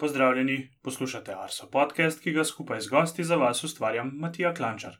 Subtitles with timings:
[0.00, 4.94] Pozdravljeni, poslušate Arso podcast, ki ga skupaj z gosti za vas ustvarjam Matija Klančar.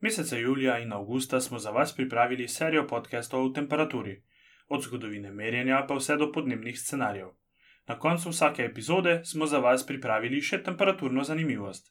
[0.00, 4.22] Meseca julija in avgusta smo za vas pripravili serijo podcastov o temperaturi,
[4.68, 7.30] od zgodovine merjenja pa vse do podnebnih scenarijev.
[7.86, 11.88] Na koncu vsake epizode smo za vas pripravili še temperaturno zanimivost.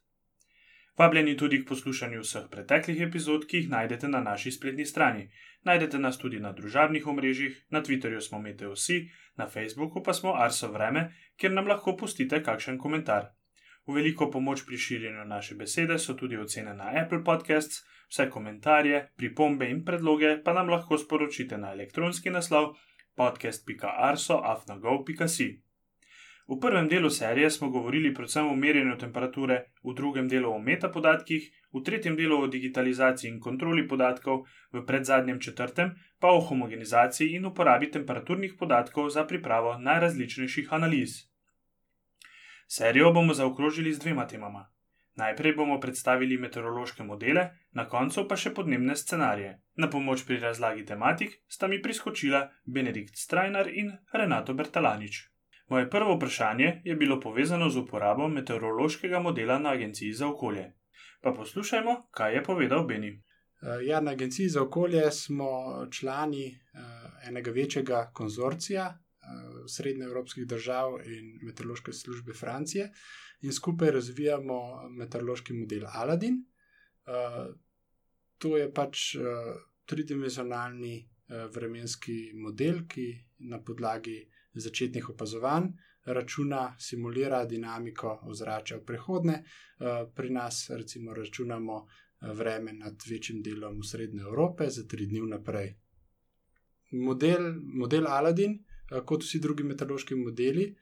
[0.98, 5.30] Vabljeni tudi k poslušanju vseh preteklih epizod, ki jih najdete na naši spletni strani.
[5.68, 10.72] Najdete nas tudi na družabnih omrežjih, na Twitterju smo Meteosi, na Facebooku pa smo Arso
[10.72, 13.26] Vreme, kjer nam lahko pustite kakšen komentar.
[13.88, 19.12] V veliko pomoč pri širjenju naše besede so tudi ocene na Apple Podcasts, vse komentarje,
[19.18, 22.76] pripombe in predloge pa nam lahko sporočite na elektronski naslov
[23.16, 25.65] podcast.arso.afnago.si.
[26.48, 31.48] V prvem delu serije smo govorili predvsem o merjenju temperature, v drugem delu o metapodatkih,
[31.74, 37.46] v tretjem delu o digitalizaciji in kontroli podatkov, v predzadnjem četrtem pa o homogenizaciji in
[37.46, 41.18] uporabi temperaturnih podatkov za pripravo najrazličnejših analiz.
[42.68, 44.70] Serijo bomo zaokrožili z dvema temama.
[45.16, 49.62] Najprej bomo predstavili meteorološke modele, na koncu pa še podnebne scenarije.
[49.76, 55.35] Na pomoč pri razlagi tematik sta mi priskočila Benedikt Strajnar in Renato Bertalanič.
[55.68, 60.74] Moje prvo vprašanje je bilo povezano z uporabo meteorološkega modela na Agenciji za okolje.
[61.22, 63.10] Pa poslušajmo, kaj je povedal Beni.
[63.10, 65.48] Eh, ja, na Agenciji za okolje smo
[65.92, 72.92] člani uh, enega večjega konzorcija uh, srednjeevropskih držav in meteorološke službe Francije
[73.42, 76.46] in skupaj razvijamo meteorološki model Aladin.
[78.38, 79.16] To je pač
[79.86, 81.10] tridimenzionalni
[81.54, 83.06] vremenski model, ki
[83.40, 84.16] na podlagi
[84.56, 85.70] začetnih opazovanj,
[86.06, 89.34] računa, simulira dinamiko ozračja v prihodnje.
[89.34, 95.22] Eh, pri nas, recimo, računamo eh, vreme nad večjim delom Srednje Evrope za tri dni
[95.28, 95.76] naprej.
[96.92, 98.60] Model, model Aladin,
[98.92, 100.76] eh, kot vsi drugi meteorološki modeli,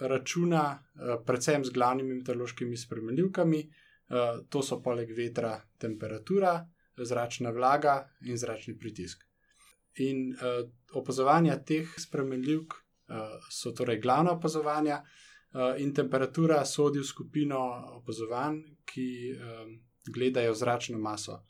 [0.00, 0.82] računa
[1.26, 3.60] predvsem z glavnimi meteorološkimi spremenljivkami,
[4.50, 6.66] to so poleg vetra temperatura,
[6.98, 9.27] zračna vlaga in zračni pritisk.
[9.98, 10.62] In uh,
[10.94, 17.60] opazovanja teh spremenljivk uh, so torej glavna opazovanja, uh, in temperatura sodi v skupino
[17.98, 19.74] opazovanj, ki um,
[20.12, 21.40] gledajo zračno maso.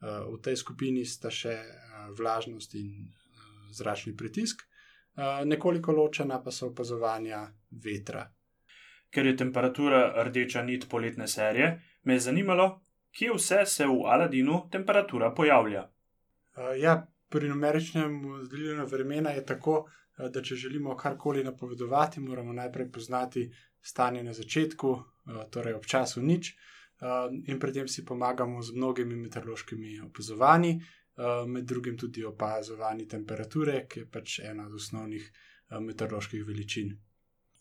[0.00, 6.42] Uh, v tej skupini sta še uh, vlažnost in uh, zračni pritisk, uh, nekoliko ločena
[6.42, 8.26] pa so opazovanja vetra.
[9.10, 12.82] Ker je temperatura rdeča nit poletne serije, me je zanimalo,
[13.16, 15.86] kje vse se v Aladinu temperatura pojavlja.
[16.56, 19.86] Uh, ja, pri numeričnem deljenju vremena je tako,
[20.18, 23.50] eh, da če želimo karkoli napovedovati, moramo najprej poznati
[23.80, 27.06] stanje na začetku, eh, torej ob času nič, eh,
[27.46, 30.80] in pri tem si pomagamo z mnogimi meteorološkimi opazovanji,
[31.46, 35.30] med drugim tudi opazovanji temperature, ki je pač ena od osnovnih
[35.80, 36.90] meteoroloških veličin.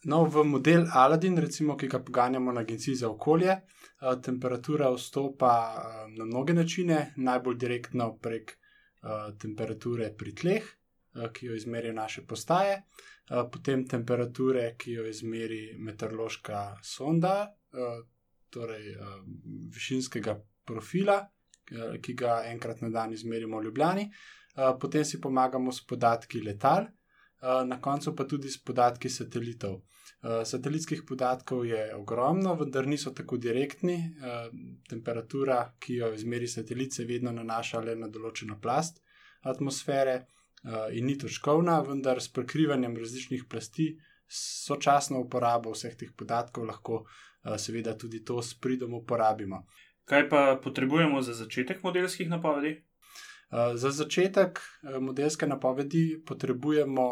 [0.03, 3.55] No, v model Aladin, recimo, ki ga poganjamo na Agenciji za okolje,
[4.21, 5.53] temperatura vstopa
[6.17, 8.57] na mnoge načine, najbolj direktno prek
[9.41, 10.63] temperature pri tleh,
[11.15, 17.37] uh, ki jo izmerijo naše postaje, uh, potem temperature, ki jo izmeri meteorološka sonda,
[18.55, 18.93] torej
[19.75, 21.17] višinskega profila,
[22.01, 24.05] ki ga enkrat na dan izmerimo v Ljubljani,
[24.79, 26.87] potem si pomagamo s podatki letal,
[27.41, 29.81] na koncu pa tudi s podatki satelitov.
[30.25, 33.95] Uh, satelitskih podatkov je ogromno, vendar niso tako direktni.
[33.95, 34.47] Uh,
[34.89, 39.01] temperatura, ki jo izmeri satelit, se vedno nanaša le na določeno plast
[39.45, 40.25] atmosfere
[40.97, 43.91] in ni točkovna, vendar s prekrivanjem različnih plasti,
[44.25, 47.03] sočasno uporabo vseh teh podatkov, lahko
[47.61, 49.59] seveda tudi to s pridom uporabimo.
[50.09, 52.73] Kaj pa potrebujemo za začetek modelskih napovedi?
[53.55, 57.07] Uh, za začetek uh, modelske napovedi potrebujemo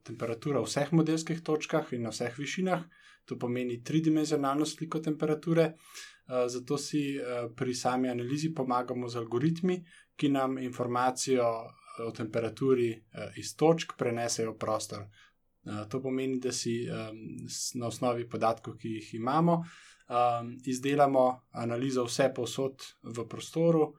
[0.00, 2.84] temperaturo v vseh modelskih točkah in na vseh višinah,
[3.28, 5.74] to pomeni tridimenzionalno sliko temperature.
[6.28, 7.20] Zato si
[7.56, 9.76] pri sami analizi pomagamo z algoritmi,
[10.16, 11.44] ki nam informacijo
[12.04, 12.88] o temperaturi
[13.36, 15.04] iz točk prenesejo v prostor.
[15.88, 16.88] To pomeni, da si
[17.74, 19.64] na osnovi podatkov, ki jih imamo,
[20.64, 23.92] izdelamo analizo vse posod v prostoru,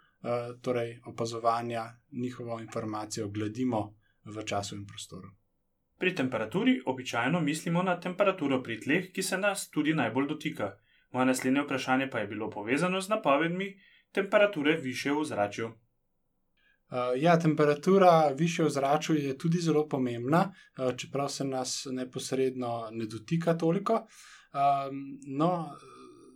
[0.62, 3.96] torej opazovanja njihovo informacijo gledimo
[4.26, 5.30] v času in prostoru.
[6.00, 10.72] Pri temperaturi običajno mislimo na temperaturo pri tleh, ki se nas tudi najbolj dotika.
[11.12, 13.76] Moje naslednje vprašanje pa je bilo povezano z napovedmi
[14.12, 15.62] temperature više v zraku.
[16.90, 22.90] Uh, ja, temperatura više v zraku je tudi zelo pomembna, uh, čeprav se nas neposredno
[22.92, 24.08] ne dotika toliko.
[25.28, 25.70] No,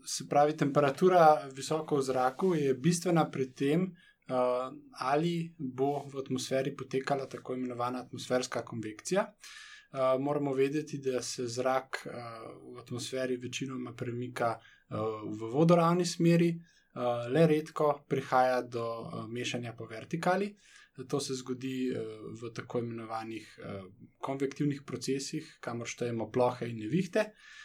[0.05, 6.75] se pravi, temperatura visoko v zraku je bistvena pri tem, uh, ali bo v atmosferi
[6.75, 9.23] potekala tako imenovana atmosferska konvekcija.
[9.23, 12.13] uh, moramo vedeti, da se zrak uh,
[12.75, 14.97] v atmosferi večinoma premika uh,
[15.39, 20.55] v vodoravni smeri, uh, le redko prihaja do uh, mešanja po vertikali.
[21.07, 21.97] To se zgodi uh,
[22.41, 23.83] v tako imenovanih uh,
[24.17, 27.19] konvektivnih procesih, kamor štejemo plohe in nevihte.
[27.19, 27.63] Uh,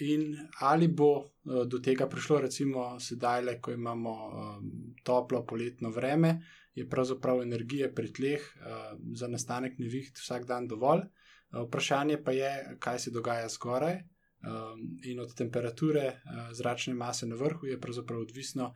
[0.00, 4.70] in ali bo uh, do tega prišlo, recimo sedaj, le, ko imamo um,
[5.04, 6.40] toplo poletno vreme,
[6.74, 11.04] je pravzaprav energije pri tleh uh, za nastanek neviht vsak dan dovolj.
[11.52, 14.02] Uh, vprašanje pa je, kaj se dogaja zgoraj.
[14.46, 18.72] Um, in od temperature uh, zračne mase na vrhu je pravzaprav odvisno,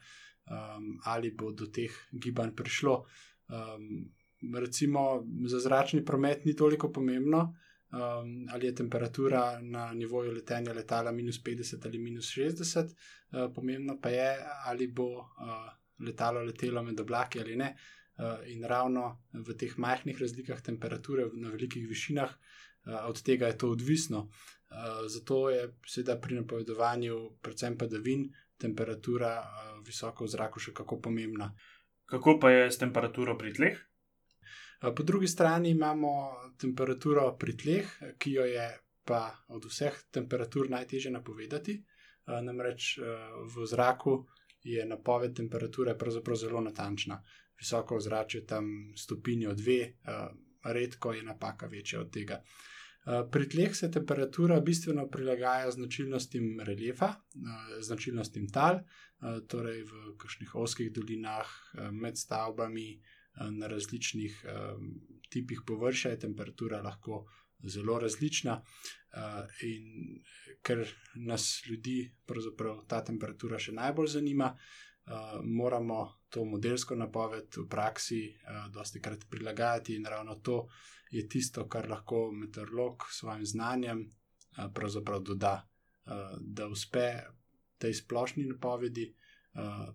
[0.50, 3.04] um, ali bo do teh gibanj prišlo.
[3.48, 4.08] Um,
[4.60, 7.54] recimo za zračni promet ni toliko pomembno,
[7.92, 13.98] um, ali je temperatura na nivoju letenja letala minus 50 ali minus 60, uh, pomembno
[14.00, 15.24] pa je, ali bo uh,
[15.98, 17.76] letalo letelo med oblaki ali ne.
[18.20, 23.58] Eh, in ravno v teh majhnih razlikah temperature na velikih višinah, eh, od tega je
[23.58, 24.28] to odvisno.
[24.28, 28.28] Eh, zato je seveda pri napovedovanju, predvsem padavin,
[28.60, 29.40] temperatura
[29.86, 31.54] visoka v zraku še kako pomembna.
[32.04, 33.78] Kako pa je s temperaturo pri tleh?
[34.80, 38.68] Po drugi strani imamo temperaturo pri tleh, ki jo je
[39.04, 41.74] pa od vseh temperatur najtežje napovedati.
[42.26, 42.98] Namreč
[43.54, 44.26] v zraku
[44.62, 47.20] je napoved temperature pravzaprav zelo natančna.
[47.60, 49.92] Visoko ozračje tam stopinjo dve,
[50.64, 52.40] redko je napaka večja od tega.
[53.32, 57.14] Pri tleh se temperatura bistveno prilagaja značilnostim reljefa,
[57.80, 58.80] značilnostim tal,
[59.48, 61.48] torej v kakšnih oskih dolinah,
[61.92, 63.00] med stavbami,
[63.50, 64.82] na različnih uh,
[65.30, 67.24] tipih površja je temperatura lahko
[67.62, 68.60] zelo različna.
[68.60, 70.20] Uh, in
[70.62, 70.84] ker
[71.14, 74.54] nas ljudi, pravzaprav ta temperatura še najbolj zanima,
[75.42, 78.20] moramo to modelsko napoved v praksi
[78.70, 80.68] dosti krat prilagajati, in ravno to
[81.10, 84.04] je tisto, kar lahko meteorolog s svojim znanjem
[84.74, 85.54] pravzaprav doda,
[86.40, 87.06] da uspe
[87.78, 89.08] tej splošni napovedi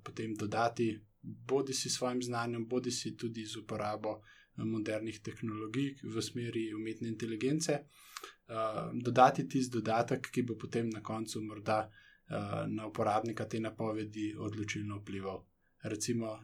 [0.04, 0.90] potem dodati,
[1.26, 4.22] bodi si s svojim znanjem, bodi si tudi z uporabo
[4.56, 11.42] modernih tehnologij v smeri umetne inteligence, uh, dodati tisti dodatek, ki bo potem na koncu
[11.42, 15.44] morda uh, na uporabnika te napovedi odločilno vplival.
[15.86, 16.40] Recimo,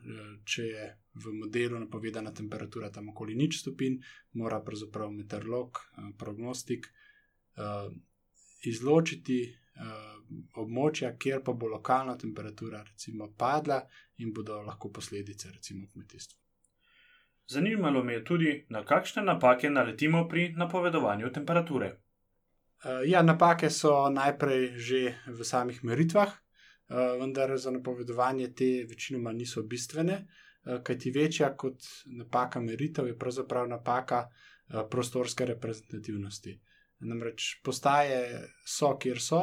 [0.46, 0.84] če je
[1.18, 3.96] v modelu napovedana temperatura tam okoli nič stopinj,
[4.38, 5.80] mora pravzaprav meteorolog,
[6.18, 6.86] prognostik
[8.70, 9.40] izločiti
[10.56, 13.82] območja, kjer pa bo lokalna temperatura recimo padla
[14.18, 16.38] in bodo lahko posledice recimo v kmetijstvu.
[17.52, 21.90] Zanimalo me je tudi, na kakšne napake naletimo pri napovedovanju temperature.
[21.92, 29.32] Uh, ja, napake so najprej že v samih meritvah, uh, vendar za napovedovanje te večinoma
[29.32, 30.26] niso bistvene,
[30.62, 34.28] kajti večja kot napaka meritev je pravzaprav napaka
[34.90, 36.54] prostorske reprezentativnosti.
[37.00, 39.42] Namreč postaje so, kjer so.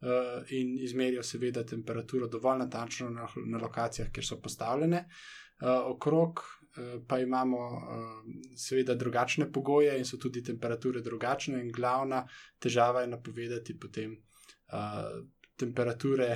[0.00, 6.40] Uh, in izmerijo, seveda, temperaturo dovolj natančno na, na lokacijah, kjer so postavljene, uh, okrog
[6.76, 12.22] Eh, pa imamo eh, seveda drugačne pogoje in so tudi temperature drugačne, in glavna
[12.58, 15.20] težava je napovedati potem eh,
[15.56, 16.30] temperature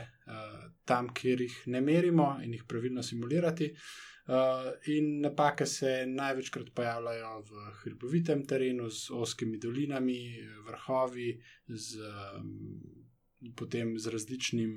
[0.84, 3.66] tam, kjer jih ne merimo in jih pravilno simulirati.
[4.92, 10.16] In napake se največkrat pojavljajo v hrbovitem terenu, z oskimi dolinami,
[10.66, 11.28] vrhovi,
[11.68, 12.08] z,
[13.56, 14.72] potem z različnim,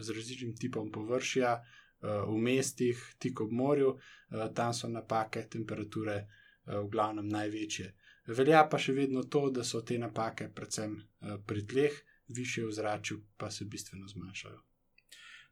[0.00, 1.62] z različnim tipom površja,
[2.04, 3.96] Eh, v mestih, tik ob morju,
[4.30, 6.26] eh, tam so napake temperature eh,
[6.78, 7.94] v glavnem največje.
[8.26, 10.96] Velja pa še vedno to, da so te napake, predvsem
[11.46, 11.96] pri tleh,
[12.28, 14.60] više v zraku, pa se bistveno zmanjšajo.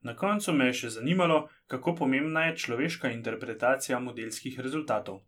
[0.09, 5.21] Na koncu me je še zanimalo, kako pomembna je človeška interpretacija modelskih rezultatov.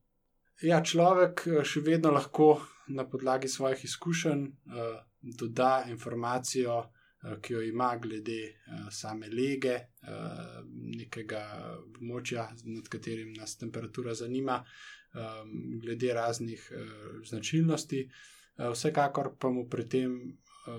[0.63, 4.49] Ja, človek še vedno lahko na podlagi svojih izkušenj
[5.39, 6.83] doda informacijo,
[7.25, 10.61] Eh, ki jo ima glede uh, same lege, uh,
[10.99, 11.41] nekega
[11.81, 14.59] območja, nad katerim nas temperatura zanima,
[15.15, 16.71] um, glede raznih
[17.25, 18.03] značilnosti.
[18.59, 20.13] Vsekakor pa mu pri tem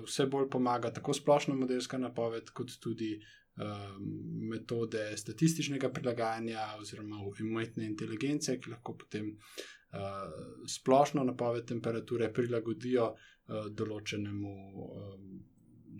[0.06, 3.98] vse bolj pomaga tako splošna modelska napoved, kot tudi uh,
[4.52, 9.34] metode statističnega prilagajanja oziroma umetne inteligence, ki lahko potem
[10.68, 13.14] splošno napoved temperature prilagodijo
[13.48, 14.56] določenemu.
[14.86, 15.12] Uh,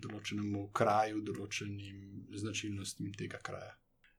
[0.01, 1.99] določenemu kraju, določenim
[2.37, 3.73] značilnostim tega kraja.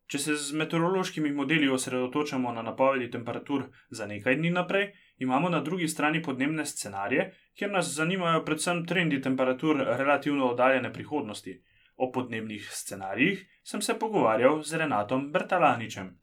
[0.08, 4.86] Če se z meteorološkimi modeli osredotočamo na napovedi temperatur za nekaj dni naprej,
[5.20, 11.58] imamo na drugi strani podnebne scenarije, kjer nas zanimajo predvsem trendi temperatur relativno oddaljene prihodnosti.
[11.98, 16.14] O podnebnih scenarijih sem se pogovarjal z Renatom Bertalaničem.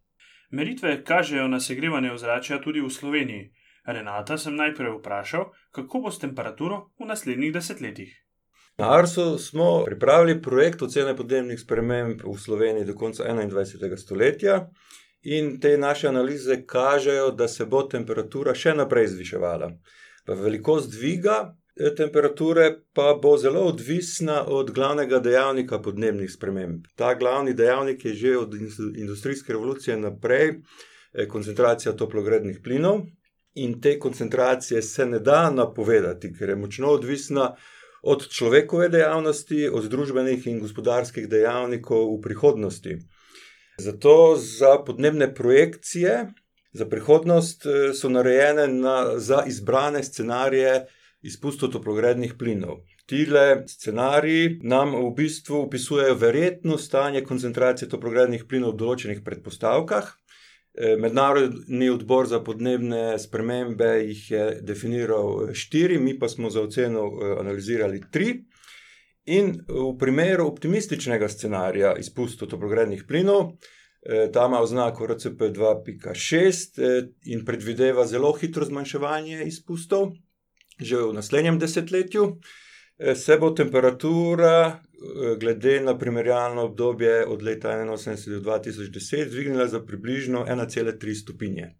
[0.49, 3.51] Meritve kažejo na segrevanje ozračja tudi v Sloveniji.
[3.85, 8.13] Renata sem najprej vprašal, kako bo s temperaturo v naslednjih desetletjih.
[8.77, 13.97] Na Arsu smo pripravili projekt ocene podnebnih sprememb v Sloveniji do konca 21.
[13.97, 14.65] stoletja,
[15.25, 19.71] in te naše analize kažejo, da se bo temperatura še naprej zviševala.
[20.27, 21.37] Velikost dviga
[21.79, 26.85] eh, temperature pa bo zelo odvisna od glavnega dejavnika podnebnih sprememb.
[26.95, 28.53] Ta glavni dejavnik je že od
[28.97, 33.01] industrijske revolucije naprej eh, koncentracija toplogrednih plinov,
[33.55, 37.55] in te koncentracije se ne da napovedati, ker je močno odvisna
[38.03, 42.97] od človekove dejavnosti, od družbenih in gospodarskih dejavnikov v prihodnosti.
[43.77, 46.33] Zato za podnebne projekcije
[46.75, 50.85] za prihodnost eh, so narejene na, za izbrane scenarije
[51.21, 52.83] izpustov toplogrednih plinov.
[53.05, 60.11] Tile scenariji nam v bistvu opisujejo verjetno stanje koncentracije toplogrednih plinov v določenih predpostavkah.
[60.77, 67.05] Eh, Mednarodni odbor za podnebne spremembe jih je definiral štiri, mi pa smo za oceno
[67.05, 68.43] eh, analizirali tri.
[69.25, 73.53] In v primeru optimističnega scenarija izpustov toplogrednih plinov,
[74.03, 76.81] eh, ta ima oznako RCP 2.6
[77.23, 80.11] in predvideva zelo hitro zmanjševanje izpustov,
[80.79, 82.33] že v naslednjem desetletju,
[83.15, 84.83] se bo temperatura
[85.39, 91.75] glede na primerjalno obdobje od leta 1981 do 2010 dvignila za približno 1,3 stopinje.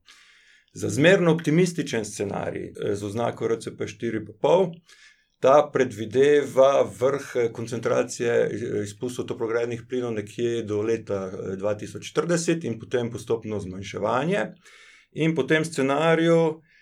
[0.74, 4.80] Za zmerno optimističen scenarij z oznako RCP 4,5,
[5.40, 8.50] ta predvideva vrh koncentracije
[8.84, 14.46] izpustov toplogrednih plinov nekje do leta 2040 in potem postopno zmanjševanje.
[15.12, 16.75] In po tem scenariju Eh,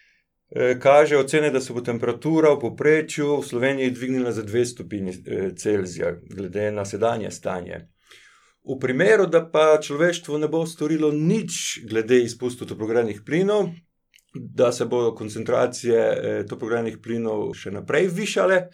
[0.79, 5.49] kaže ocene, da se bo temperatura v povprečju v Sloveniji dvignila za 2 stopinji eh,
[5.57, 7.87] Celzija, glede na sedanje stanje.
[8.63, 13.69] V primeru, da pa človeštvo ne bo storilo nič glede izpustov toplogrednih plinov,
[14.33, 18.67] da se bodo koncentracije eh, toplogrednih plinov še naprej višale,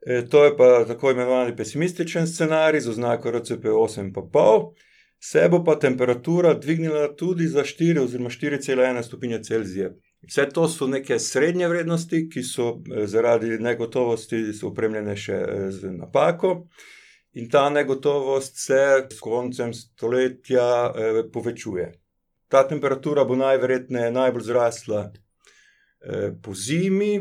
[0.00, 4.70] to je pa tako imenovani pesimističen scenarij z oznako RCP 8,5,
[5.20, 9.90] se bo pa temperatura dvignila tudi za 4 oziroma 4,1 stopinje Celzija.
[10.28, 15.92] Vse to so neke srednje vrednosti, ki so eh, zaradi negotovosti opremljene še eh, z
[15.96, 16.66] napako,
[17.32, 21.90] in ta negotovost se s koncem stoletja eh, povečuje.
[22.50, 25.10] Ta temperatura bo najverjetneje najbolj zrasla
[26.42, 27.20] po zimi,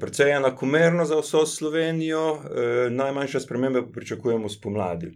[0.00, 2.22] precej enakomerno za vso Slovenijo,
[2.94, 5.10] najmanjša sprememba pa pričakujemo spomladi.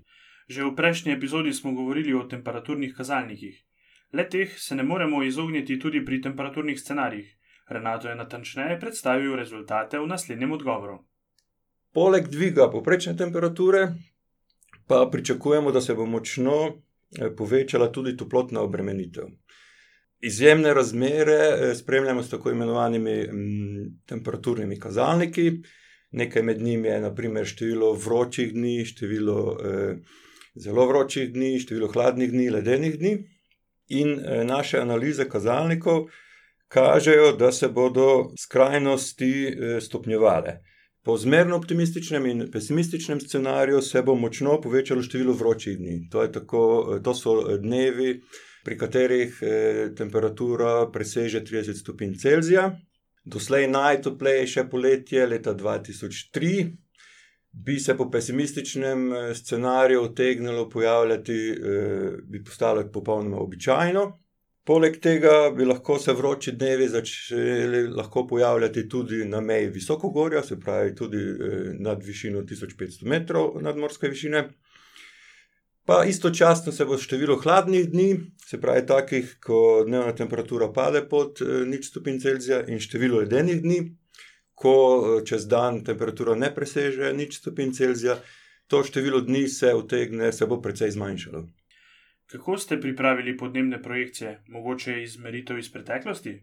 [0.50, 3.62] Že v prejšnji epizodi smo govorili o temperaturnih kazalnikih.
[4.12, 7.36] Le teh se ne moremo izogniti tudi pri temperaturnih scenarijih.
[7.68, 11.02] Renato je natančneje predstavil rezultate v naslednjem odgovoru.
[11.92, 13.88] Poleg dviga poprečne temperature,
[14.86, 19.28] pa pričakujemo, da se bo močno eh, povečala tudi toplotna obremenitev.
[20.20, 25.52] Izjemne razmere eh, spremljamo s tako imenovanimi mm, temperaturnimi kazalniki.
[26.10, 29.96] Nekaj med njimi je naprimer število vročih dni, število eh,
[30.54, 33.18] zelo vročih dni, število hladnih dni, ledenih dni
[33.88, 36.06] in eh, naše analize kazalnikov
[36.68, 40.58] kažejo, da se bodo skrajnosti eh, stopnjevale.
[41.02, 46.08] Po zmerno optimističnem in pesimističnem scenariju se bo močno povečalo število vročih dni.
[46.10, 48.20] To, tako, eh, to so dnevi,
[48.64, 49.38] pri katerih
[49.96, 52.66] temperatura preseže 30 stopinj Celzija.
[53.24, 56.87] Doslej najtoplejše poletje leta 2003
[57.64, 64.18] bi se po pesimističnem eh, scenariju utegnilo pojavljati, eh, bi postalo popolnoma običajno.
[64.64, 67.88] Poleg tega bi lahko se vroči dnevi začeli
[68.28, 74.48] pojavljati tudi na meji visokogorja, se pravi tudi eh, nad višino 1500 metrov nadmorske višine.
[75.84, 81.40] Pa istočasno se bo število hladnih dni, se pravi takih, ko dnevna temperatura pade pod
[81.66, 83.78] nič stopinj Celzija, in število ledenih dni,
[84.58, 88.18] ko eh, čez dan temperatura ne preseže nič stopinj Celzija,
[88.68, 91.46] to število dni se utegne, se bo precej zmanjšalo.
[92.28, 96.34] Kako ste pripravili podnebne projekcije, mogoče izmeritev iz preteklosti?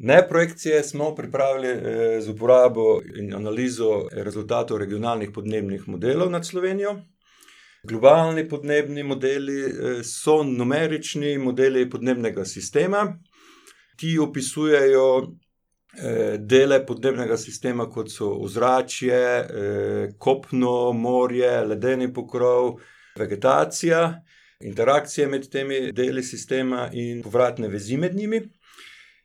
[0.00, 6.96] Ne, projekcije smo pripravili eh, z uporabo in analizo rezultatov regionalnih podnebnih modelov nad Slovenijo.
[7.84, 13.18] Globalni podnebni modeli eh, so numerični modeli podnebnega sistema,
[13.96, 15.36] ki opisujejo
[16.38, 22.76] dele podnebnega sistema, kot so ozračje, eh, kopno, morje, ledeni pokrov,
[23.18, 24.22] vegetacija,
[24.60, 28.40] interakcije med temi deli sistema in povratne vezi med njimi.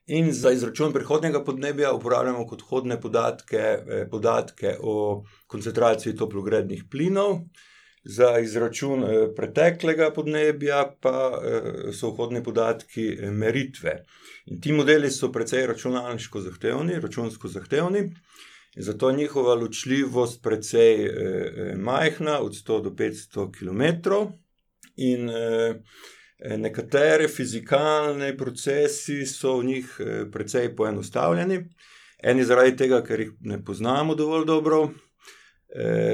[0.07, 7.39] In za izračun prihodnega podnebja uporabljamo kot hodne podatke, eh, podatke o koncentraciji toplogrednih plinov,
[8.03, 9.03] Za izračun
[9.35, 11.41] preteklega podnebja pa
[11.93, 13.93] so vhodni podatki meritve.
[14.45, 18.07] In ti modeli so precej računalniško zahtevni, računsko zahtevni,
[18.75, 21.09] zato je njihova ločljivost precej
[21.77, 23.83] majhna, od 100 do 500 km.
[24.95, 25.29] In
[26.57, 31.59] nekatere fizikalne procesi so v njih precej poenostavljeni.
[32.23, 34.89] Eni zaradi tega, ker jih ne poznamo dovolj dobro,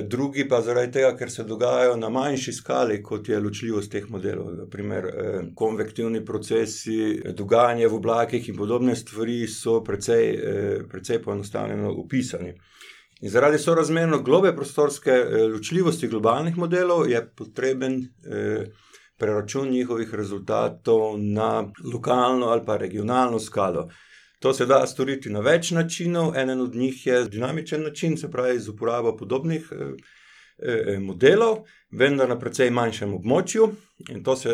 [0.07, 4.51] drugi pa zaradi tega, ker se dogajajo na manjši skali, kot je ločljivost teh modelov.
[4.53, 5.07] Na primer,
[5.55, 10.37] konvektivni procesi, dogajanje v oblakih in podobne stvari so precej,
[10.89, 12.53] precej poenostavljeno opisani.
[13.21, 15.15] In zaradi sorazmerno globlje prostorske
[15.53, 18.03] ločljivosti globalnih modelov je potreben,
[19.17, 23.87] preračun njihovih rezultatov na lokalno ali pa regionalno skalo.
[24.39, 28.59] To se da storiti na več načinov, eden od njih je dinamičen način, se pravi
[28.59, 29.71] z uporabo podobnih,
[31.01, 33.67] modelov, vendar na precej manjšem območju,
[34.09, 34.53] in to se,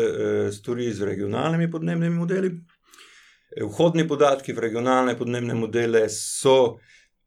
[0.52, 2.50] stori z regionalnimi podnebnimi modeli.
[3.60, 6.76] Vhodni podatki v regionalne podnebne modele so,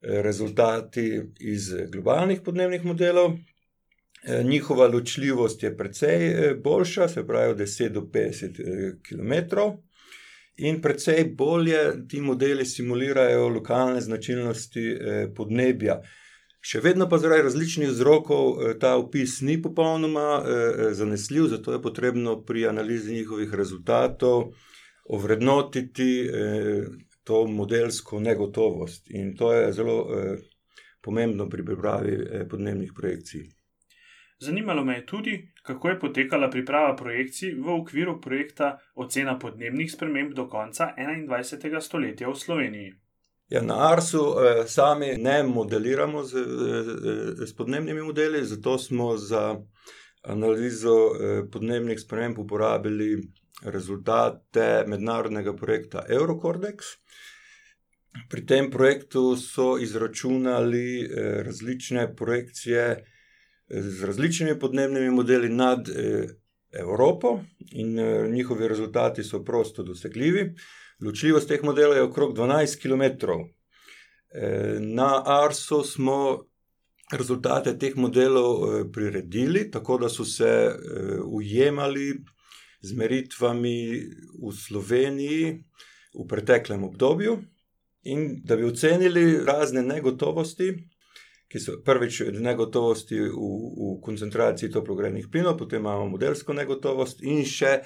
[0.02, 1.08] rezultati
[1.40, 3.38] iz globalnih podnebnih modelov.
[4.44, 8.58] njihova ločljivost je precej, boljša, se pravi od deset do petdeset,
[9.08, 9.78] kilometrov.
[10.58, 14.86] In precej bolje ti modeli simulirajo lokalne značilnosti,
[15.38, 16.00] podnebja.
[16.66, 20.42] Še vedno pa zaradi različnih vzrokov, ta opis ni popolnoma,
[20.98, 24.50] zanesljiv, zato je potrebno pri analizi njihovih rezultatov
[25.06, 26.10] ovrednotiti,
[27.24, 29.12] to modelsko negotovost.
[29.14, 30.00] In to je zelo,
[31.02, 32.18] pomembno pri pripravi,
[32.50, 33.46] podnebnih projekcij.
[34.40, 40.34] Zanimalo me je tudi, kako je potekala priprava projekcij v okviru projekta Ocena podnebnih sprememb
[40.34, 42.94] do konca enaindvajsetega stoletja v Sloveniji.
[43.50, 44.22] Ja, na Arsu,
[44.68, 46.34] sami ne modeliramo s,
[47.48, 49.56] s podnebnimi modeli, zato smo za
[50.24, 50.98] analizo,
[51.52, 53.24] podnebnih sprememb uporabili
[53.64, 56.94] rezultate mednarodnega projekta Eurocordex.
[58.30, 61.08] Pri tem projektu so izračunali,
[61.46, 63.06] različne projekcije,
[63.70, 65.90] z različnimi podnebnimi modeli nad,
[66.72, 67.40] Evropo
[67.72, 68.00] in,
[68.32, 70.54] njihovi rezultati so prosto dosegljivi.
[71.06, 73.40] Ločljivost teh modelov je okrog dvanajst kilometrov.
[74.80, 76.44] na Arsu smo
[77.14, 80.76] rezultate teh modelov, priredili, tako da so se,
[81.26, 82.14] ujemali
[82.82, 84.02] z meritvami
[84.44, 85.64] v Sloveniji
[86.14, 87.40] v preteklem obdobju.
[88.04, 90.74] In da bi ocenili razne negotovosti,
[91.48, 97.80] ki so prvič negotovosti v, v koncentraciji toplogrednih plinov, potem imamo modelsko negotovost in še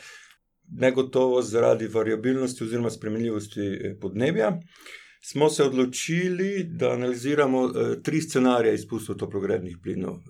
[0.71, 4.56] negotovost zaradi variabilnosti oziroma spremenljivosti, podnebja,
[5.21, 7.67] smo se odločili, da analiziramo,
[8.04, 10.21] tri scenarije izpustov toplogrednih plinov.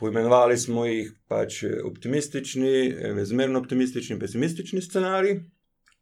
[0.00, 2.94] poimenovali smo jih pač optimistični,
[3.24, 5.42] zmerno optimistični, pesimistični scenarij.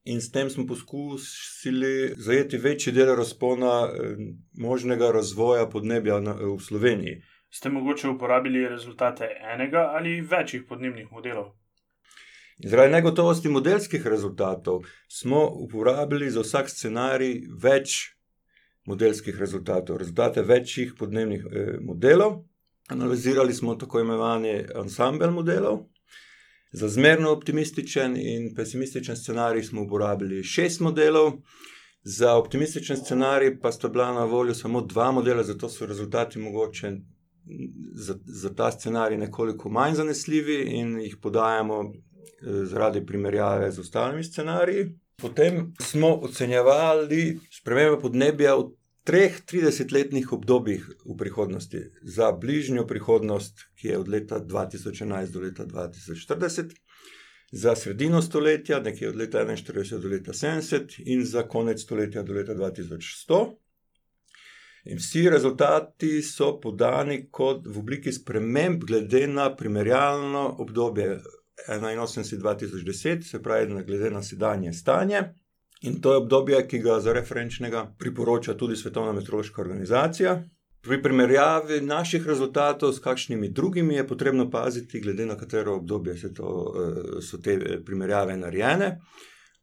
[0.05, 3.89] In s tem smo poskusili zajeti večji del razpona,
[4.55, 7.23] možnega razvoja podnebja na, v Sloveniji.
[7.51, 11.55] Ste mogoče uporabili rezultate enega ali več podnebnih modelov?
[12.59, 18.15] Zaradi negotovosti modelskih rezultatov smo uporabili za vsak scenarij več
[18.89, 21.45] modelskih rezultatov, rezultate več podnebnih,
[21.81, 22.43] modelov.
[22.89, 25.85] Analizirali smo tako imenovani ansambel modelov.
[26.73, 31.33] Za zmerno optimističen in pesimističen scenarij smo uporabili šest modelov,
[32.03, 36.93] za optimističen scenarij pa sta bila na voljo samo dva modela, zato so rezultati mogoče
[37.95, 41.93] za, za ta scenarij nekoliko manj zanesljivi in jih podajamo,
[42.43, 44.99] zaradi primerjave z ostalimi scenariji.
[45.17, 48.69] Potem smo ocenjevali spremembe podnebja v
[49.09, 51.81] treh tridesetletnih obdobjih v prihodnosti.
[52.03, 56.75] Za bližnjo prihodnost, ki je od leta dva tisoč enajst do leta dva tisoč štirideset,
[57.53, 62.37] za sredino stoletja, nekje od leta enainštirideset do leta sedemdeset, in za konec stoletja do
[62.37, 63.41] leta dva tisoč sto.
[64.85, 71.17] In vsi rezultati so podani kot v obliki sprememb glede na primerjalno obdobje
[71.69, 75.31] enainosemdeset-dva tisoč deset, se pravi glede na sedanje stanje.
[75.83, 80.43] In to je obdobje, ki ga za referenčnega priporoča tudi Svetovna meteorološka organizacija.
[80.83, 86.75] Pri primerjavi naših rezultatov s kakšnimi drugimi je potrebno paziti, glede na katero obdobje to,
[87.23, 88.99] so te primerjave narejene.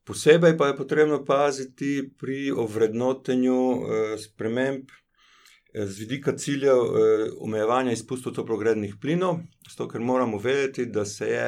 [0.05, 3.59] Posebej pa je potrebno paziti pri ovrednotenju,
[4.17, 4.91] sprememb,
[5.75, 6.77] z vidika ciljev,
[7.39, 11.47] omejevanja izpustov toplogrednih plinov, zato ker moramo vedeti, da se je,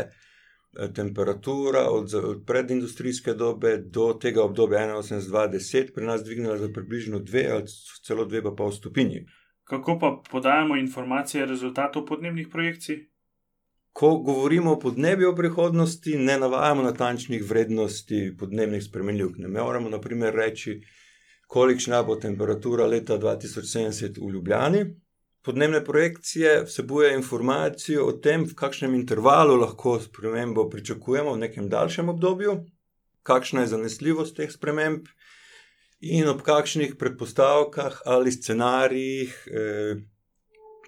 [0.96, 7.20] temperatura od od predindustrijske dobe do tega obdobja enainosemdeset-dva deset pri nas dvignila za približno
[7.20, 7.64] dve ali
[8.08, 9.26] celo dve pa pol stopinji.
[9.64, 13.08] Kako pa podajamo informacije rezultatov podnebnih projekcij?
[13.98, 19.38] ko govorimo o podnebju v prihodnosti, ne navajamo natančnih vrednosti podnebnih spremenljivk.
[19.38, 20.76] Ne moremo, na primer, reči,
[21.48, 24.84] kolikšna bo temperatura leta 2070 v Ljubljani.
[25.48, 32.10] Podnebne projekcije vsebujejo informacijo o tem, v kakšnem intervalu lahko spremembo pričakujemo v nekem daljšem
[32.12, 32.56] obdobju,
[33.24, 35.08] kakšna je zanesljivost teh sprememb
[36.02, 40.04] in ob kakšnih predpostavkah ali scenarijih eh,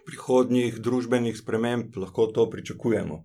[0.05, 3.23] prihodnjih družbenih sprememb lahko to pričakujemo.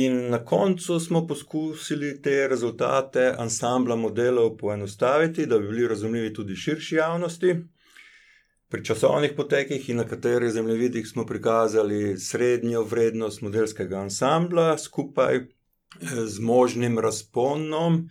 [0.00, 6.56] In na koncu smo poskusili te rezultate ansambla modelov poenostaviti, da bi bili razumljivi tudi
[6.56, 7.54] širši javnosti.
[8.68, 15.46] Pri časovnih potekih in na katerih zemljevidih smo prikazali srednjo vrednost modelskega ansambla skupaj eh,
[16.26, 18.08] z možnim razponom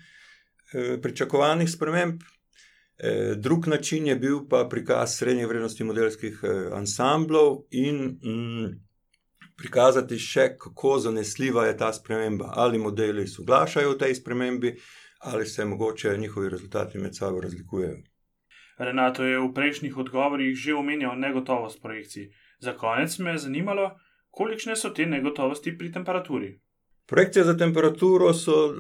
[0.74, 2.22] eh, pričakovanih sprememb.
[2.98, 6.40] Eh, drug način je bil pa prikaz srednje vrednosti modelskih
[6.72, 8.72] ansamblov in mm,
[9.58, 14.76] prikazati še, kako zanesljiva je ta sprememba, ali modeli soglašajo v tej spremembi,
[15.20, 18.15] ali se mogoče njihovi rezultati med sabo razlikujejo.
[18.78, 22.30] Renato je v prejšnjih odgovorih že omenjal negotovost projekcij.
[22.60, 23.92] Za konec me je zanimalo,
[24.32, 26.60] kolikšne so te negotovosti pri temperaturi.
[27.06, 28.76] Projekcije za temperaturo so uh,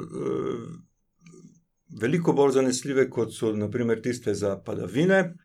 [2.01, 5.36] veliko bolj zanesljive, kot so naprimer tiste za padavine,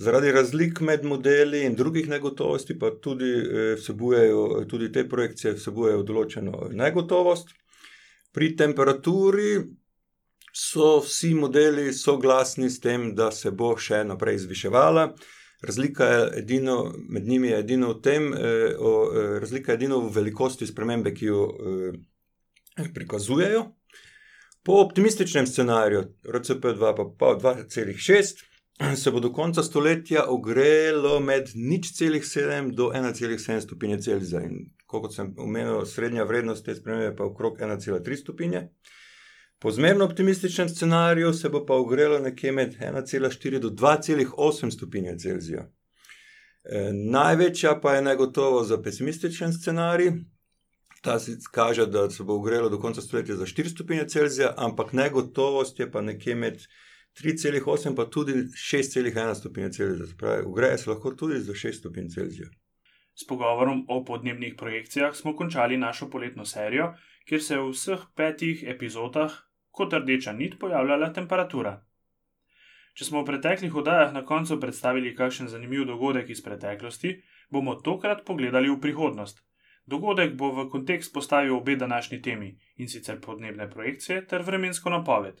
[0.00, 6.02] Zaradi razlik med modeli in drugih negotovosti, pa tudi, eh, vsebujejo, tudi te projekcije vsebujejo
[6.02, 7.50] določeno negotovost.
[8.32, 9.58] Pri temperaturi
[10.52, 15.10] so vsi modeli soglasni s tem, da se bo še naprej zviševala.
[15.62, 20.00] Razlika je edino, med njimi je edino v tem, eh, o, eh, razlika je edino
[20.00, 23.66] v velikosti spremembe, ki jo eh, prikazujejo.
[24.62, 28.44] Po optimističnem scenariju, RCP2 pa, pa 2,6
[28.96, 34.40] se bo do konca stoletja ogrelo med nič celih 7 do 1,7 stopinje Celzija.
[34.42, 38.68] In kot sem omenil, srednja vrednost te spremembe pa je okrog 1,3 stopinje.
[39.62, 45.66] Po zmerno optimističnem scenariju se bo pa ogrelo nekje med 1,4 do 2,8 stopinje Celzija.
[46.64, 50.12] E, največja pa je negotovo za pesimističen scenarij.
[51.02, 54.92] Ta si kaže, da se bo ogrelo do konca stoletja za 4 stopinje Celzija, ampak
[54.92, 56.64] negotovost je pa nekje med
[57.20, 60.06] 3,8 pa tudi 6,1 stopinje Celzija.
[60.18, 62.48] Pravi, ugreje se lahko tudi za 6 stopinj Celzija.
[63.14, 66.94] S pogovorom o podnebnih projekcijah smo končali našo poletno serijo,
[67.28, 71.80] kjer se v vseh petih epizodah kot rdeča nit pojavljala temperatura.
[72.94, 77.14] Če smo v preteklih oddajah na koncu predstavili kakšen zanimiv dogodek iz preteklosti,
[77.50, 79.40] bomo tokrat pogledali v prihodnost.
[79.86, 85.40] Dogodek bo v kontekst postavil obe današnji temi in sicer podnebne projekcije ter vremensko napoved.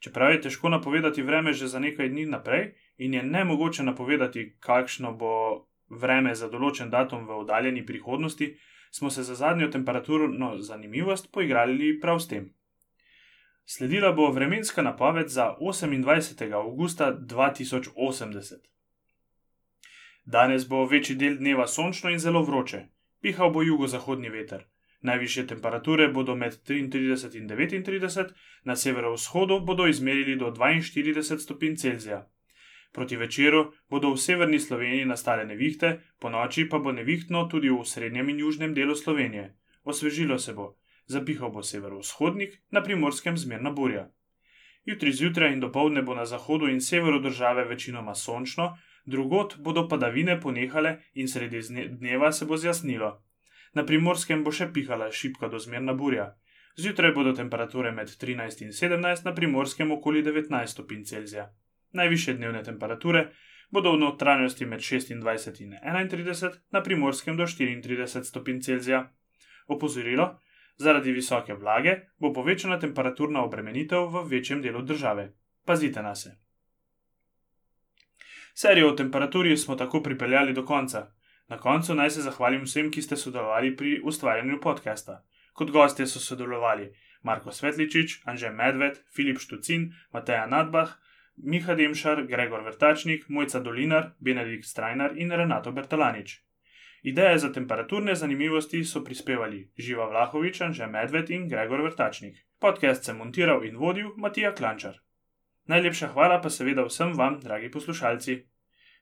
[0.00, 4.56] Čeprav je težko napovedati vreme že za nekaj dni naprej in je ne mogoče napovedati,
[4.60, 5.34] kakšno bo
[5.90, 8.56] vreme za določen datum v oddaljeni prihodnosti,
[8.90, 12.50] smo se za zadnjo temperaturno zanimivost poigrali prav s tem.
[13.64, 16.52] Sledila bo vremenska napoved za 28.
[16.52, 18.54] augusta 2080.
[20.24, 22.82] Danes bo večji del dneva sončno in zelo vroče,
[23.20, 24.66] pihal bo jugozahodni veter.
[25.00, 28.28] Najvišje temperature bodo med 33 in 39,
[28.64, 32.28] na severovzhodu bodo izmerili do 42 stopinj Celzija.
[32.92, 37.84] Proti večeru bodo v severni Sloveniji nastale nevihte, po noči pa bo nevihtno tudi v
[37.84, 39.56] srednjem in južnem delu Slovenije.
[39.84, 40.76] Osvežilo se bo,
[41.12, 44.08] zapihal bo severovzhodnik, na primorskem zmerna burja.
[44.84, 48.72] Jutri zjutraj in dopoledne bo na zahodu in severu države večinoma sončno,
[49.04, 53.12] drugot bodo padavine ponehale in sredi dneva se bo zjasnilo.
[53.74, 56.32] Na primorskem bo še pihala šipka do zmerna burja.
[56.76, 61.50] Zjutraj bodo temperature med 13 in 17, na primorskem okoli 19 stopinj Celzija.
[61.92, 63.26] Najviše dnevne temperature
[63.70, 65.12] bodo v notranjosti med 26
[65.62, 69.04] in 31, na primorskem do 34 stopinj Celzija.
[69.68, 70.38] Opozorilo:
[70.76, 75.32] zaradi visoke vlage bo povečana temperaturna obremenitev v večjem delu države.
[75.64, 76.36] Pazite na se.
[78.54, 81.12] Serijo o temperaturi smo tako pripeljali do konca.
[81.48, 85.24] Na koncu naj se zahvalim vsem, ki ste sodelovali pri ustvarjanju podcasta.
[85.52, 90.94] Kot gostje so sodelovali Marko Svetličič, Anže Medved, Filip Štucin, Mateja Nadbah,
[91.36, 96.42] Miha Demšar, Gregor Vrtačnik, Mojca Dolinar, Benedikt Strajnar in Renato Bertalanič.
[97.02, 102.36] Ideje za temperaturne zanimivosti so prispevali Živa Vlahovič, Anže Medved in Gregor Vrtačnik.
[102.58, 105.00] Podcast sem montiral in vodil Matija Klančar.
[105.66, 108.36] Najlepša hvala pa seveda vsem vam, dragi poslušalci.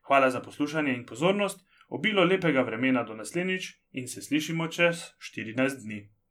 [0.08, 4.96] Hvala za poslušanje in pozornost obilo lepega vremena do naslednjič in se slišimo čez
[5.36, 6.10] 14 dni.